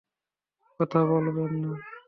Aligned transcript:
কথা 0.79 0.99
বলবেন 1.05 1.51
না। 1.61 1.71